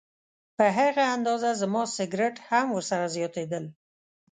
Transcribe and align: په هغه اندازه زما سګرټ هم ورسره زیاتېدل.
په 0.57 0.65
هغه 0.77 1.03
اندازه 1.15 1.49
زما 1.61 1.83
سګرټ 1.95 2.35
هم 2.49 2.67
ورسره 2.73 3.05
زیاتېدل. 3.15 3.65